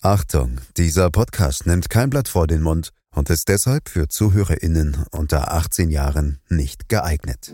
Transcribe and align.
Achtung, 0.00 0.60
dieser 0.76 1.10
Podcast 1.10 1.66
nimmt 1.66 1.90
kein 1.90 2.08
Blatt 2.08 2.28
vor 2.28 2.46
den 2.46 2.62
Mund 2.62 2.92
und 3.16 3.30
ist 3.30 3.48
deshalb 3.48 3.88
für 3.88 4.06
ZuhörerInnen 4.06 5.04
unter 5.10 5.50
18 5.50 5.90
Jahren 5.90 6.38
nicht 6.48 6.88
geeignet. 6.88 7.52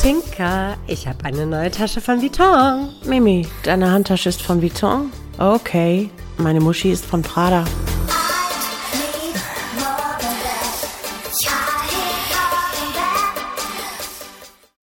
Tinka, 0.00 0.78
ich 0.86 1.06
habe 1.06 1.22
eine 1.26 1.44
neue 1.44 1.70
Tasche 1.70 2.00
von 2.00 2.22
Vuitton. 2.22 2.88
Mimi, 3.04 3.46
deine 3.64 3.90
Handtasche 3.90 4.30
ist 4.30 4.40
von 4.40 4.62
Vuitton? 4.62 5.12
Okay. 5.36 6.08
Meine 6.38 6.60
Muschi 6.60 6.90
ist 6.90 7.04
von 7.04 7.20
Prada. 7.20 7.66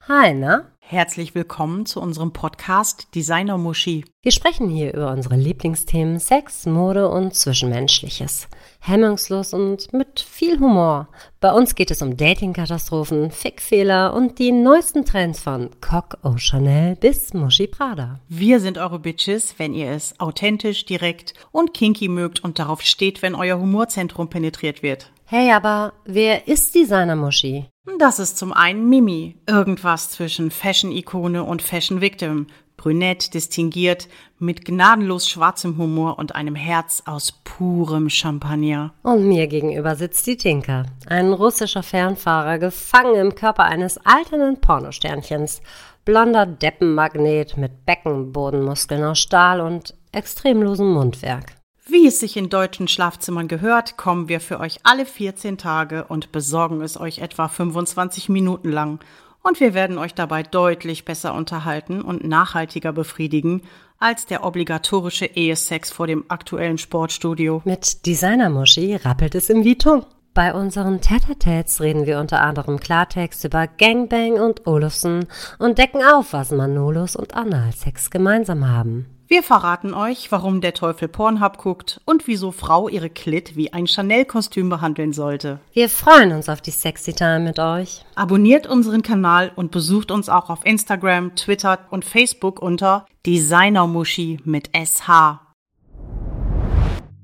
Hi, 0.08 0.36
na? 0.36 0.66
Herzlich 0.82 1.34
willkommen 1.34 1.88
zu 1.88 2.00
unserem 2.00 2.32
Podcast 2.32 3.08
Designer 3.16 3.58
Muschi. 3.58 4.05
Wir 4.22 4.32
sprechen 4.32 4.70
hier 4.70 4.94
über 4.94 5.12
unsere 5.12 5.36
Lieblingsthemen 5.36 6.20
Sex, 6.20 6.68
Mode 6.68 7.09
und 7.09 7.34
Zwischenmenschliches. 7.34 8.48
Hemmungslos 8.82 9.55
und 9.55 9.91
mit 9.94 10.20
viel 10.20 10.60
Humor. 10.60 11.08
Bei 11.40 11.52
uns 11.52 11.73
geht 11.73 11.90
es 11.90 12.04
um 12.04 12.18
Dating-Katastrophen, 12.18 13.32
Fickfehler 13.32 14.13
und 14.13 14.38
die 14.38 14.52
neuesten 14.52 15.05
Trends 15.05 15.40
von 15.40 15.72
Coq 15.82 16.20
Chanel 16.38 16.96
bis 16.98 17.34
Muschi 17.34 17.66
Prada. 17.66 18.20
Wir 18.30 18.60
sind 18.60 18.77
eure 18.77 18.99
Bitches, 18.99 19.55
wenn 19.58 19.74
ihr 19.74 19.90
es 19.90 20.20
authentisch, 20.20 20.85
direkt 20.85 21.34
und 21.52 21.74
kinky 21.74 22.10
mögt 22.10 22.44
und 22.44 22.60
darauf 22.60 22.84
steht, 22.84 23.24
wenn 23.24 23.34
euer 23.34 23.58
Humorzentrum 23.58 24.30
penetriert 24.30 24.84
wird. 24.84 25.12
Hey, 25.26 25.52
aber 25.52 25.94
wer 26.05 26.48
ist 26.48 26.76
Designer 26.76 27.16
Muschi? 27.16 27.66
Das 28.00 28.20
ist 28.20 28.38
zum 28.38 28.52
einen 28.52 28.90
Mimi, 28.90 29.38
irgendwas 29.48 30.10
zwischen 30.10 30.52
Fashion-Ikone 30.52 31.44
und 31.44 31.62
Fashion-Victim. 31.62 32.48
Brünett, 32.77 33.34
distinguiert, 33.34 34.10
mit 34.38 34.66
gnadenlos 34.66 35.30
schwarzem 35.30 35.77
Humor 35.77 36.20
und 36.20 36.36
einem 36.36 36.55
Herz 36.55 37.04
aus 37.05 37.32
purem 37.32 38.10
Champagner. 38.10 38.94
Und 39.02 39.27
mir 39.27 39.48
gegenüber 39.48 39.96
sitzt 39.96 40.27
die 40.27 40.36
Tinker, 40.36 40.86
ein 41.08 41.32
russischer 41.32 41.84
Fernfahrer, 41.84 42.60
gefangen 42.60 43.16
im 43.16 43.36
Körper 43.36 43.64
eines 43.64 43.98
alternden 44.05 44.60
Pornosternchens. 44.60 45.62
Blonder 46.04 46.46
Deppenmagnet 46.46 47.55
mit 47.55 47.86
Beckenbodenmuskeln 47.86 49.04
aus 49.04 49.20
Stahl 49.20 49.62
und 49.62 49.96
extrem 50.12 50.62
losem 50.62 50.92
Mundwerk. 50.92 51.55
Wie 51.88 52.08
es 52.08 52.20
sich 52.20 52.36
in 52.36 52.50
deutschen 52.50 52.88
Schlafzimmern 52.88 53.48
gehört, 53.48 53.96
kommen 53.96 54.28
wir 54.28 54.40
für 54.40 54.60
euch 54.60 54.80
alle 54.82 55.05
14 55.05 55.60
Tage 55.60 56.05
und 56.05 56.32
besorgen 56.32 56.82
es 56.82 57.00
euch 57.00 57.20
etwa 57.20 57.48
25 57.48 58.27
Minuten 58.30 58.72
lang. 58.72 59.00
Und 59.44 59.60
wir 59.60 59.76
werden 59.76 60.00
euch 60.00 60.16
dabei 60.16 60.42
deutlich 60.42 61.05
besser 61.05 61.36
unterhalten 61.36 62.02
und 62.02 62.24
nachhaltiger 62.24 62.92
befriedigen 62.92 63.62
als 64.00 64.25
der 64.25 64.44
obligatorische 64.44 65.28
Ehesex 65.28 65.92
vor 65.92 66.08
dem 66.08 66.25
aktuellen 66.28 66.80
Sportstudio. 66.80 67.62
Mit 67.66 68.08
Designer-Muschi 68.08 68.96
rappelt 68.96 69.36
es 69.36 69.52
im 69.52 69.64
Viton. 69.64 70.03
Bei 70.34 70.56
unseren 70.56 71.00
Tete-Tates 71.00 71.80
reden 71.81 72.08
wir 72.08 72.20
unter 72.20 72.42
anderem 72.42 72.80
Klartext 72.80 73.46
über 73.46 73.68
Gangbang 73.68 74.34
und 74.34 74.66
Olufsen 74.66 75.28
und 75.59 75.78
decken 75.78 76.03
auf, 76.03 76.34
was 76.34 76.50
Manolos 76.50 77.16
und 77.16 77.36
Analsex 77.36 78.09
gemeinsam 78.09 78.68
haben. 78.68 79.15
Wir 79.28 79.41
verraten 79.41 79.95
euch, 79.95 80.31
warum 80.31 80.62
der 80.62 80.75
Teufel 80.75 81.07
Pornhub 81.07 81.57
guckt 81.57 82.00
und 82.06 82.28
wieso 82.28 82.51
Frau 82.51 82.88
ihre 82.88 83.09
Klit 83.09 83.56
wie 83.56 83.73
ein 83.73 83.88
Chanel-Kostüm 83.88 84.69
behandeln 84.69 85.13
sollte. 85.13 85.59
Wir 85.73 85.90
freuen 85.90 86.31
uns 86.31 86.47
auf 86.47 86.62
die 86.62 86.69
Sexy 86.69 87.13
Time 87.13 87.40
mit 87.40 87.57
euch. 87.57 88.06
Abonniert 88.13 88.68
unseren 88.68 89.01
Kanal 89.01 89.51
und 89.56 89.72
besucht 89.72 90.12
uns 90.12 90.29
auch 90.29 90.51
auf 90.51 90.63
Instagram, 90.63 91.35
Twitter 91.35 91.79
und 91.90 92.06
Facebook 92.06 92.62
unter 92.62 93.08
Designermuschi 93.25 94.41
mit 94.44 94.69
SH. 94.75 95.40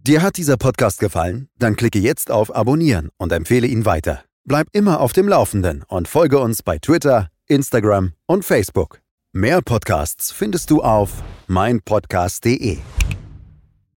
Dir 0.01 0.23
hat 0.23 0.37
dieser 0.37 0.57
Podcast 0.57 0.99
gefallen? 0.99 1.49
Dann 1.59 1.75
klicke 1.75 1.99
jetzt 1.99 2.31
auf 2.31 2.55
Abonnieren 2.55 3.09
und 3.17 3.31
empfehle 3.31 3.67
ihn 3.67 3.85
weiter. 3.85 4.23
Bleib 4.43 4.65
immer 4.71 5.01
auf 5.01 5.13
dem 5.13 5.27
Laufenden 5.27 5.83
und 5.87 6.07
folge 6.07 6.39
uns 6.39 6.63
bei 6.63 6.79
Twitter, 6.79 7.29
Instagram 7.45 8.13
und 8.25 8.43
Facebook. 8.43 9.01
Mehr 9.33 9.61
Podcasts 9.61 10.31
findest 10.31 10.71
du 10.71 10.81
auf 10.81 11.23
meinpodcast.de. 11.51 13.00